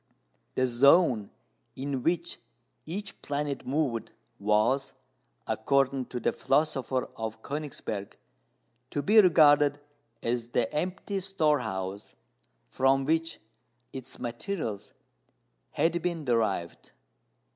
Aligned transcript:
The 0.55 0.65
zone 0.65 1.29
in 1.75 2.01
which 2.01 2.39
each 2.87 3.21
planet 3.21 3.67
moved 3.67 4.11
was, 4.39 4.93
according 5.45 6.05
to 6.07 6.19
the 6.19 6.31
philosopher 6.31 7.07
of 7.15 7.43
Königsberg, 7.43 8.13
to 8.89 9.03
be 9.03 9.21
regarded 9.21 9.79
as 10.23 10.47
the 10.47 10.73
empty 10.73 11.19
storehouse 11.19 12.15
from 12.67 13.05
which 13.05 13.39
its 13.93 14.17
materials 14.17 14.91
had 15.69 16.01
been 16.01 16.25
derived. 16.25 16.93